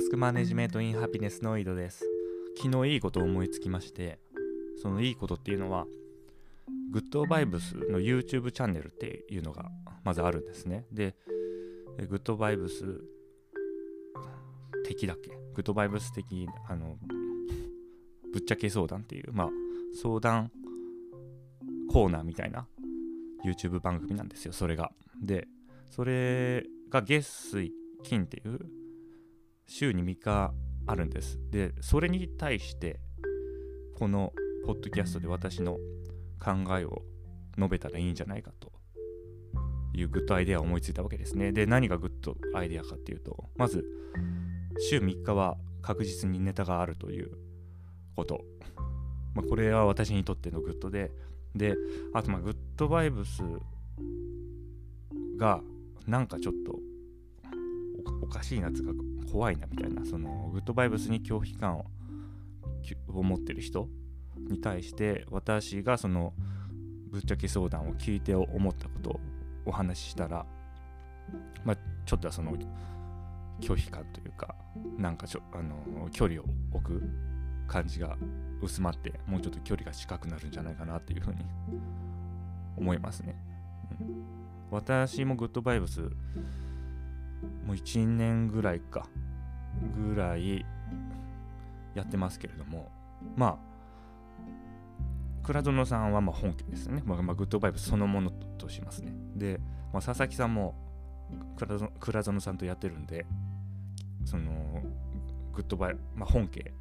[0.00, 2.06] タスクマネジメントインハピネスの井戸です。
[2.56, 4.18] 昨日いいことを思いつきまして
[4.80, 5.84] そのいいことっていうのは
[6.90, 9.66] グッドバイブスの YouTube チャンネルっていうのが
[10.02, 10.86] まずあるんですね。
[10.90, 11.14] で
[12.08, 13.02] グッドバイブス
[14.86, 15.32] 的だっけ？
[15.52, 16.96] グッドバイブス的あの
[18.32, 19.48] ぶっちゃけ相談っていうまあ
[20.00, 20.50] 相談
[21.92, 22.66] コーナーみたいな
[23.44, 24.92] YouTube 番組なんですよそれが。
[25.22, 25.46] で
[25.90, 27.70] それが月水
[28.02, 28.60] 金っていう
[29.70, 30.52] 週に3日
[30.88, 31.38] あるんです。
[31.52, 32.98] で、それに対して、
[33.96, 34.32] この
[34.66, 35.78] ポッドキャストで私の
[36.40, 37.02] 考えを
[37.56, 38.72] 述べたらいいんじゃないかと
[39.94, 41.52] いうグッドアイデアを思いついたわけですね。
[41.52, 43.84] で、何がグッドアイデアかっていうと、まず、
[44.80, 47.30] 週3日は確実にネタがあるという
[48.16, 48.44] こと。
[49.36, 51.12] まあ、これは私にとってのグッドで、
[51.54, 51.76] で、
[52.12, 53.40] あと、ま、グッドバイブス
[55.36, 55.62] が、
[56.08, 56.80] なんかちょっと
[58.20, 58.90] おかしいなつか
[59.30, 61.84] 怖いなみたいなそのグッドバイブスに恐怖感を
[63.08, 63.88] を持ってる人
[64.48, 66.32] に対して私がその
[67.10, 69.20] ぶっちゃけ相談を聞いて思ったことを
[69.66, 70.46] お話ししたら、
[71.64, 72.56] まあ、ちょっとはその
[73.60, 74.54] 拒否感というか
[74.96, 77.02] なんかちょあの距離を置く
[77.68, 78.16] 感じが
[78.62, 81.44] 薄まってもうちょっと距離が近くなるんじゃないかなっていうふうに
[82.76, 83.36] 思いますね、
[84.00, 84.24] うん、
[84.70, 86.08] 私もグッドバイブスも
[87.68, 89.06] う1年ぐらいか
[89.80, 90.64] ぐらい
[91.94, 92.90] やってますけれども
[93.36, 93.70] まあ
[95.42, 99.12] 倉園さんはま本家ですね、まあ、まあ、グッドバイブそのものとしますね。
[99.34, 99.58] で、
[99.92, 100.74] まあ、佐々木さんも
[101.98, 103.26] 倉園さんとやってるんで
[104.24, 104.82] その
[105.52, 106.72] グッドバイブ、まあ、本家、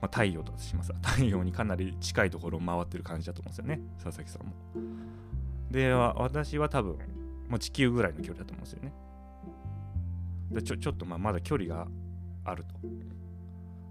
[0.00, 3.80] ま、太陽とします太陽にかなり近いところを回ってる感じだと思うんですよね。
[4.02, 4.52] 佐々木さんも。
[5.70, 6.98] では私は多分、
[7.48, 8.92] ま、地球ぐらいの距離だと思うんですよね。
[10.52, 11.86] でちょちょっとまあまだ距離が
[12.44, 12.74] あると。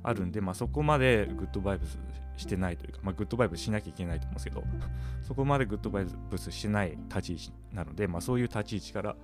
[0.04, 1.98] あるんで、まあ、そこまでグッドバイブス
[2.38, 4.64] してないというか、まあ、グッドバイブスしなきゃいけないと思うんですけど、
[5.22, 9.16] そこまでグッドバイブスしてない立ち位置なので、まあ、そういう立ち位置から、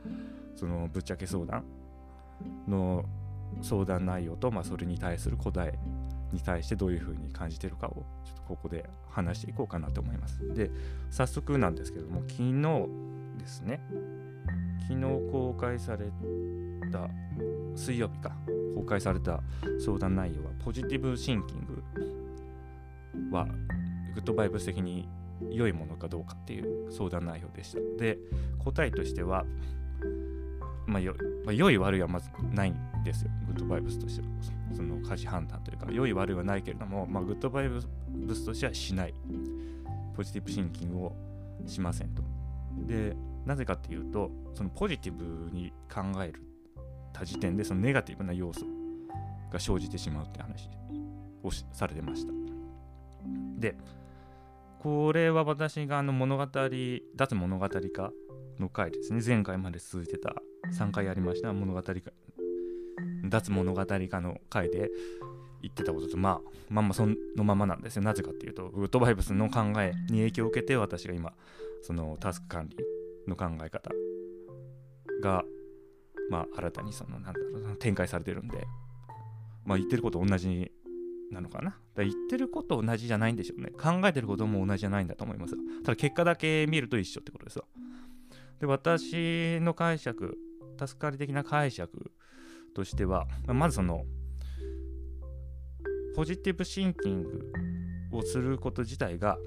[0.56, 1.64] そのぶっちゃけ相談
[2.68, 3.06] の
[3.62, 5.78] 相談内容と、まあ、それに対する答え
[6.32, 10.54] に対してどういうふうに感じてるかを、ちょっとここで話していこうかなと思います。
[10.54, 10.70] で、
[11.10, 12.88] 早速なんですけども、昨日
[13.40, 13.82] ですね、
[14.82, 15.02] 昨日
[15.32, 16.12] 公開され
[16.92, 17.08] た
[17.76, 18.36] 水曜日か
[18.76, 19.42] 公開された
[19.84, 21.66] 相談内容はポジティブシンキン
[23.30, 23.46] グは
[24.14, 25.08] グッドバイブス的に
[25.52, 27.80] 良いものかどうかっていう相談内容でした。
[27.98, 28.18] で
[28.60, 29.46] 答えとしては、
[30.86, 31.16] まあよ
[31.46, 34.28] まあ、良い悪いはまずないんですよグッドバイブスとしては
[34.76, 39.14] その価値判断というか良い悪いはないけれども、まあ、グッドバイブスとしてはしない
[40.16, 41.16] ポジティブシンキングを
[41.66, 42.24] しませんと。
[42.86, 43.16] で
[43.46, 46.47] なぜかっていうとそのポジティブに考える
[47.18, 48.62] た時点でそのネガティブな要素
[49.52, 50.70] が生じてしまうって話
[51.44, 52.34] をされてました。
[53.58, 53.76] で、
[54.80, 56.46] これは私があの物語、
[57.16, 58.12] 脱物語化
[58.60, 60.36] の回ですね、前回まで続いてた
[60.74, 61.94] 3回やりました物語化、
[63.26, 64.90] 脱物語化の回で
[65.62, 68.04] 言ってたことと、まあ、まんまそのままなんですよ。
[68.04, 71.34] なぜかっていうと、グッドバイブスの考えに影響を受けて、私が今、
[71.82, 72.78] そのタスク管理
[73.28, 73.90] の考え方
[75.22, 75.44] が
[76.30, 78.68] まあ、新たにその、なんだろうな、展開されてるんで、
[79.66, 80.72] まあ、言ってること同じ
[81.32, 81.78] なのかな。
[81.96, 83.72] だ言ってること同じじゃないんでしょうね。
[83.72, 87.66] 考えてることも同じじゃないんだと思いますただ、結果だけ見ると一緒ってことですわ。
[88.60, 90.38] で、私の解釈、
[90.80, 92.12] 助かり的な解釈
[92.74, 94.06] としては、まずその、
[96.16, 97.52] ポジティブシンキング
[98.12, 99.38] をすること自体が、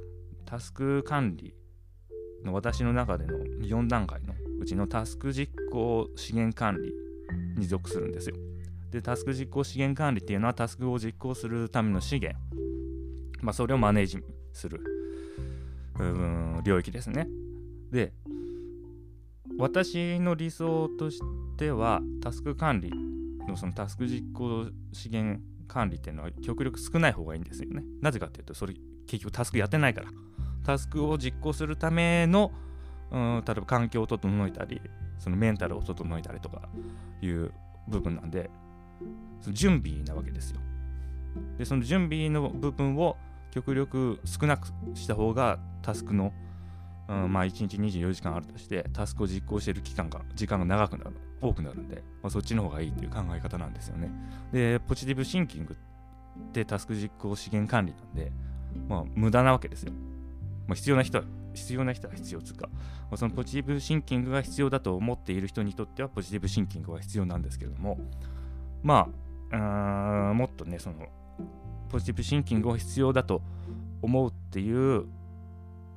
[0.44, 1.54] タスク管理
[2.44, 6.92] の私の中での4段階のうちのタスク実行資源管理
[7.58, 8.36] に属するんですよ。
[8.90, 12.38] で、タスク実行資源管理っていうのはタスクを実行するための資源、
[13.40, 14.18] まあ、それをマネージ
[14.52, 14.80] する
[16.64, 17.28] 領域ですね。
[17.90, 18.12] で、
[19.58, 21.20] 私の理想とし
[21.56, 22.90] てはタスク管理
[23.46, 27.84] のそのタスク実行資源管理っていうのは極力少ない方がいいんですよね。
[28.00, 28.74] なぜかっていうと、それ
[29.06, 30.08] 結局タスクやってないから。
[30.64, 32.52] タスクを実行するための
[33.10, 34.80] うん例えば環境を整えたり
[35.18, 36.68] そのメンタルを整えたりとか
[37.20, 37.52] いう
[37.88, 38.50] 部分なんで
[39.40, 40.60] その準備なわけですよ。
[41.58, 43.16] でその準備の部分を
[43.50, 46.32] 極力少なくした方がタスクの、
[47.08, 54.10] うん、まあ1日24時間あるとしてタスクを実行している期間が時間が長くなる多くなるんで、まあ、そっちの方がいいという考え方なんですよね。
[54.52, 58.32] でポジティブシンキングってタスク実行資源管理なんで
[58.88, 59.92] まあ無駄なわけですよ、
[60.66, 61.24] まあ、必要な人は
[61.60, 62.78] 必要な人は必要つか、ま
[63.12, 67.98] あ、そのポジティブシンキングが必要だと思っている人にとってはポジティブシンキングは必要なんですけれども
[68.82, 69.08] ま
[69.52, 71.06] あもっとねその
[71.88, 73.42] ポジティブシンキングを必要だと
[74.02, 75.04] 思うっていう、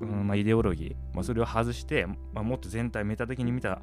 [0.02, 3.82] うんまあ、イデオロギー、まあ、それを外して、まあ、もっと全体メタ的に見た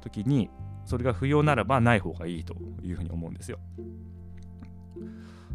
[0.00, 0.50] 時に
[0.84, 3.58] それが不要ならばない方がいいというふうに思うんですよ。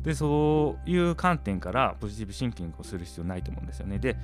[0.01, 4.00] でそういう観点からポジティブシンキングをする必要ないと思うんですよね。
[4.00, 4.15] で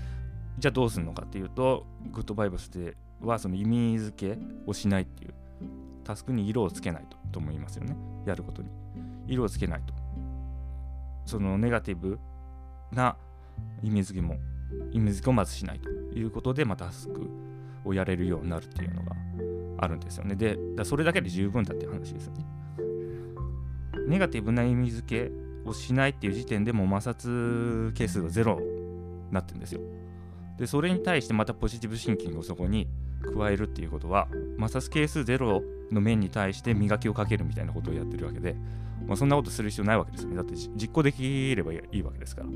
[0.60, 5.34] じゃあどうするのかっていうとグッドバイブスではその意味付けをしないっていう
[6.04, 7.96] タスクに色をつけないとと思いますよね。
[8.26, 8.70] やることに。
[9.28, 9.94] 色をつけないと。
[11.26, 12.20] そのネガティブ
[12.92, 13.18] な
[13.82, 14.38] 意味付けも
[14.92, 15.90] 意味付けをまずしないと。
[15.90, 17.28] いうことで、まあ、タスク
[17.84, 19.16] をやれるようになるっていうのが
[19.80, 20.36] あるんですよね。
[20.36, 22.46] でそれだけで十分だっていう話ですよね。
[24.08, 25.32] ネガティブな意味付け
[25.68, 29.82] をしないっていう時点でも摩擦係数がゼロになってるんですよ。
[30.58, 32.88] でそれに対してまたポジティブシンキングをそこに
[33.36, 34.28] 加えるっていうことは
[34.60, 35.62] 摩擦係数ゼロ
[35.92, 38.56] の面に対して磨きをかけるみたいなことをやってるわけで、
[39.06, 40.36] まあ、そんなことする必要ないわけですよね。
[40.36, 42.50] だって実行できればいいわけですから。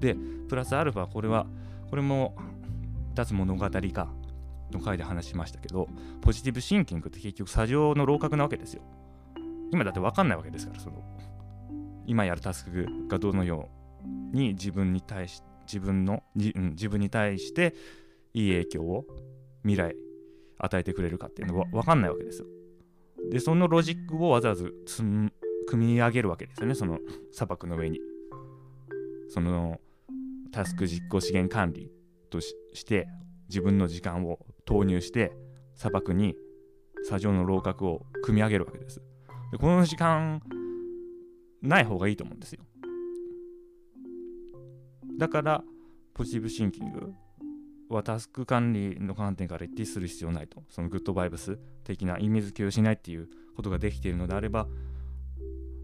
[0.00, 0.16] で
[0.48, 1.46] プラスアルファこれは
[1.90, 2.34] これも
[3.14, 4.08] 脱物語か
[4.72, 5.88] の回で話しましたけど
[6.22, 8.82] ポジティブシンキングって結局作業の楼閣なわけですよ。
[9.70, 11.02] 今だって分かんないわけですからその
[12.06, 13.68] 今やるタスクがどのよ
[14.04, 17.74] うに自分に対して自分の、うん、自分に対して
[18.34, 19.06] いい影響を
[19.62, 19.96] 未来
[20.58, 22.46] 与えてくれるかっていうのは分かんないわけですよ。
[23.30, 24.64] で、そのロジックをわざわざ
[25.66, 26.98] 組み上げるわけですよね、その
[27.30, 28.00] 砂漠の上に。
[29.28, 29.80] その
[30.52, 31.90] タスク実行資源管理
[32.28, 32.54] とし
[32.84, 33.08] て
[33.48, 35.32] 自分の時間を投入して
[35.74, 36.36] 砂漠に
[37.04, 39.00] 砂上の楼閣を組み上げるわけです。
[39.50, 40.42] でこの時間
[41.62, 42.62] ない方がいいと思うんですよ。
[45.18, 45.64] だから
[46.14, 47.14] ポジティブシンキング
[47.88, 50.62] はタスク管理の観点から一定する必要ないと。
[50.68, 54.66] そのグッドバイブス的な意味付けをしないっていうことができているのであれば、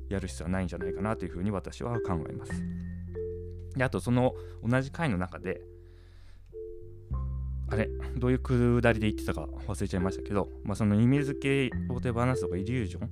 [0.08, 2.52] やる必要はないんじゃないかなというふうに私は考えます。
[3.76, 4.34] で、あとその
[4.66, 5.60] 同じ回の中で、
[7.70, 13.10] あれ、どういうくだりで言ってたか忘れちゃいましたけど、まあ、その意味付けを手放すとかイリュージョン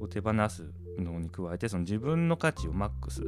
[0.00, 3.22] を手放すのに加えて、その自分の価値をマックス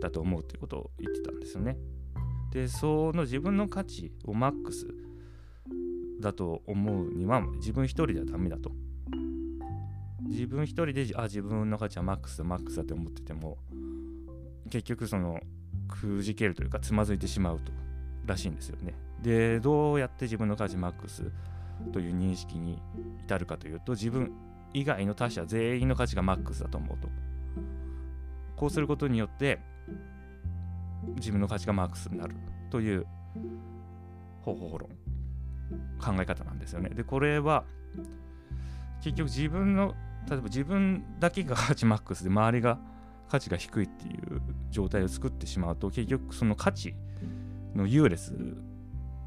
[0.00, 1.76] だと思うということを言ってたんですよね。
[2.52, 4.86] でその自分の価値をマックス
[6.20, 8.72] だと思うには自分一人ではダメだと。
[10.28, 13.58] 自分一人であ自分の価値はマックスだマックスだって思ってても
[14.70, 15.40] 結局その
[15.88, 17.72] くじけるというかつまずいてしまうと
[18.24, 18.94] らしいんですよね。
[19.22, 21.30] でどうやって自分の価値マックス
[21.92, 22.82] という認識に
[23.24, 24.32] 至るかというと自分
[24.74, 27.08] 以外の他者全員の価値がマックスだと思うと。
[28.56, 29.60] こうすることによって
[31.16, 32.34] 自分の価値がマックスになる
[32.70, 33.06] という
[34.42, 34.90] 方法論
[35.98, 36.90] 考え方なんですよね。
[36.90, 37.64] でこれは
[39.00, 39.94] 結局自分の
[40.28, 42.78] 例えば自分だけが価値マックスで周りが
[43.28, 44.40] 価値が低いっていう
[44.70, 46.94] 状態を作ってしまうと結局その価値
[47.74, 48.56] の優劣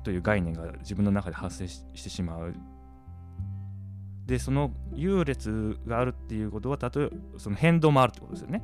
[0.04, 2.54] という概念が自分の中で発生してしまう。
[4.26, 8.62] でその優劣があるっていうことは例えばその変動もあるってことですよね。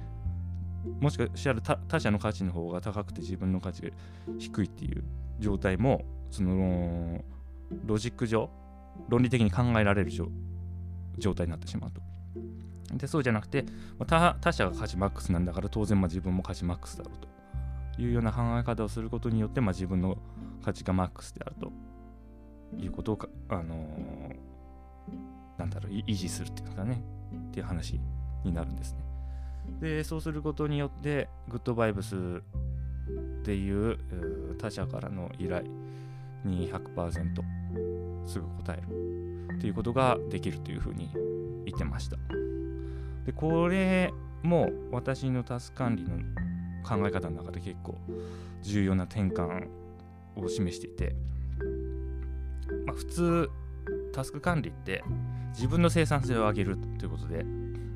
[0.99, 3.89] もしかしたら他者の価値の方が高くて自分の価値が
[4.37, 5.03] 低いっていう
[5.39, 7.23] 状態もその
[7.85, 8.49] ロジック上
[9.09, 10.11] 論理的に考えられる
[11.17, 12.01] 状態になってしまうと。
[12.97, 13.65] でそうじゃなくて
[13.97, 20.17] 他他者が価値マックスなんだから当然ま自分も価値マックスだろうというような考え方をすることによってまあ自分の
[20.63, 21.71] 価値がマックスであると
[22.77, 23.19] いうことを
[23.49, 27.01] あのー、なんだろう維持するっていうかね
[27.49, 27.99] っていう話
[28.43, 29.14] になるんですね。
[29.79, 33.97] でそうすることによってグッドバイブスっていう
[34.57, 35.63] 他者からの依頼
[36.43, 37.43] に100%
[38.25, 41.09] すぐ答えるっていうことができるというふうに
[41.65, 42.17] 言ってました。
[43.25, 46.17] でこれも私のタスク管理の
[46.83, 47.97] 考え方の中で結構
[48.61, 49.67] 重要な転換
[50.35, 51.15] を示していて、
[52.85, 53.49] まあ、普通
[54.13, 55.03] タスク管理って
[55.53, 57.43] 自分の生産性を上げるということで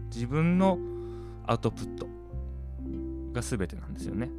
[0.10, 0.78] 自分の
[1.50, 2.08] アウトプット
[3.34, 4.30] が全てなんですよね。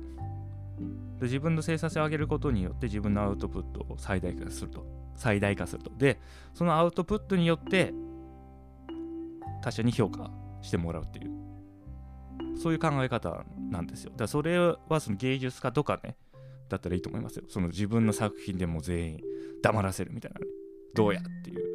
[1.19, 4.87] で自分の生産性を上げることによって自分のアウトプットを最大化すると。
[5.17, 5.91] 最大化すると。
[5.99, 6.19] で、
[6.55, 7.93] そのアウトプットによって
[9.61, 10.31] 他者に評価
[10.63, 11.31] してもらうっていう、
[12.57, 14.13] そういう考え方なんですよ。
[14.13, 16.17] だからそれはその芸術家とかね、
[16.69, 17.45] だったらいいと思いますよ。
[17.49, 19.21] その自分の作品でも全員
[19.63, 20.47] 黙らせるみたいなね。
[20.95, 21.71] どうやっていう。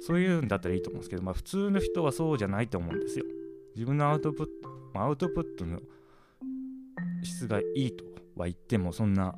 [0.00, 3.26] そういうんだったらいいと思うんですけど、まあ普通の人はそうじゃないと思うんですよ。
[3.74, 4.46] 自分のアウトプッ
[4.92, 5.80] ト、アウトプットの
[7.22, 8.04] 質がいいと
[8.36, 9.34] は言っても、そんな、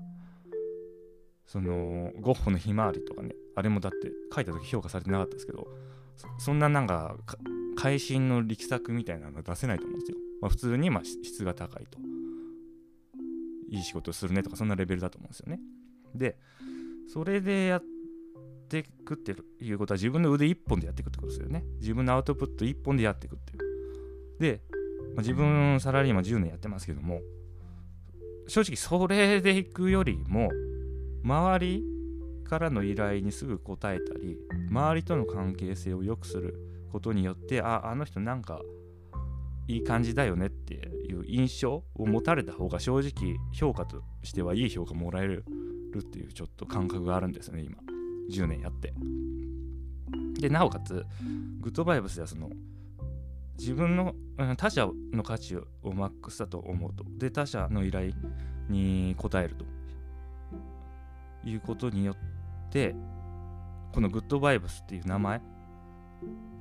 [1.47, 5.69] その、ゴッホのひまわりとかね、あれもだって書いた時評価されてなかったですけど、
[6.39, 7.17] そんななんか
[7.77, 10.19] 会心の力作みたいなのが出せないと思うんですよ。
[10.41, 11.99] まあ、普通にま質が高いと。
[13.71, 15.61] いい仕事するねとかそんなレベルだと思うんですよね。
[16.15, 16.37] で、
[17.09, 17.85] それでやっ
[18.69, 21.65] ていくっていうことは自分の腕一本でやっていくってことですよね。
[21.79, 23.72] 自分のアウトプット一本でやっていくっていう。
[24.43, 24.61] で、
[25.15, 27.21] まあ、自分サラリーマン10年やってますけども、
[28.49, 30.51] 正直それでいくよりも、
[31.23, 31.85] 周り
[32.45, 34.37] からの依頼にすぐ応えたり、
[34.69, 36.59] 周りとの関係性を良くする
[36.91, 38.61] ことによってああの人なんか
[39.69, 45.45] いい感じだよねっていう印象を持たれた方が正直評価としてはいい評価もらえる
[45.99, 47.79] っていうちょっと感覚があるんですね今。
[48.31, 48.93] 10年やって。
[50.41, 51.07] でなおかつ
[51.61, 52.51] グッドバイブスではその
[53.62, 54.12] 自分の
[54.57, 58.11] 他者の価値をマックスだと思うとで他者の依頼
[58.69, 59.64] に応えると
[61.49, 62.16] いうことによっ
[62.73, 62.92] て
[63.92, 65.40] このグッドバイブスっていう名前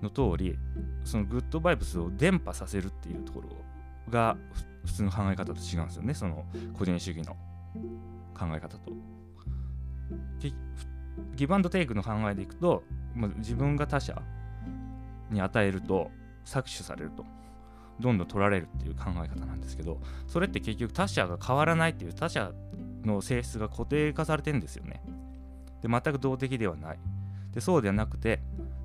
[0.04, 0.56] の通り
[1.04, 3.50] そのグッドバイブスを伝播させるっていうところ
[4.12, 4.38] が
[4.86, 6.46] 普通の考え方と違うんですよねその
[6.78, 7.36] 個人主義の
[8.38, 8.92] 考え方と。
[11.36, 12.84] ギブアンドテイクの考えでいくと、
[13.16, 14.22] まあ、自分が他者
[15.32, 16.12] に与えると
[16.46, 17.26] 搾取されると。
[18.00, 22.52] どんどん取られるっていう考え方なんですけどそれって結局他者が変わらないっていう他者
[23.06, 25.04] の性質が固定化されてるんですよね。
[25.82, 27.00] で全く動的ではない。
[27.54, 28.42] でそうではなくて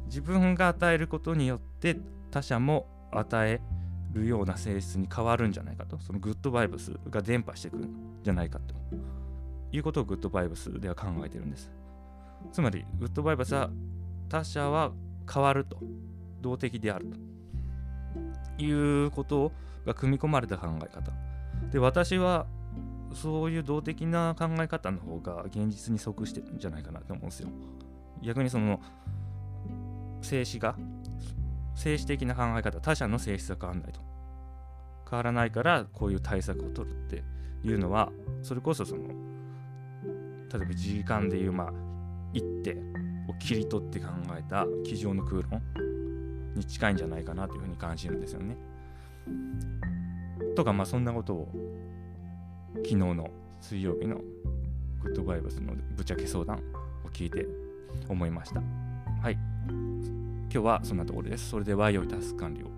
[0.07, 1.97] 自分が与えることによって
[2.31, 3.61] 他者も与え
[4.13, 5.99] るような性質に変わるんじゃないかと。
[5.99, 8.75] そのグッドバイブスが伝播していくんじゃないかと。
[9.73, 11.71] いうことをグッドバイブスでは考えてるんです。
[12.53, 13.71] つまりグッドバイブスは
[14.29, 14.93] 他者は
[15.33, 15.79] 変わると。
[16.43, 17.36] 動的であると。
[18.59, 19.53] いうこと
[19.85, 21.13] が組み込まれた考え方。
[21.71, 22.47] で私は
[23.13, 27.49] そういう動的な考え方の方が現実に即してるんじゃないかなと思うんですよ。
[28.23, 28.81] 逆にその
[30.23, 30.77] 静止が
[31.75, 32.81] 静止的な考え方。
[32.81, 34.01] 他者の性質は変わらないと。
[35.09, 37.23] 変わらないからこういう対策を取るって
[37.65, 38.11] いうのは
[38.43, 39.03] それこそその
[40.53, 41.73] 例えば時間でいうまあ
[42.33, 42.73] 一手
[43.29, 45.63] を切り取って考えた机上の空論。
[46.57, 48.57] に近いんじゃないかなというふうに感じるんですよね。
[50.55, 51.49] とかまあそんなことを
[52.77, 54.21] 昨日の水曜日の
[55.03, 56.59] グッドバイブスのぶっちゃけ相談
[57.05, 57.47] を聞いて
[58.09, 58.61] 思いました。
[59.23, 59.39] はい。
[60.49, 61.51] 今日はそんなところです。
[61.51, 62.76] それでは良いタスク完了。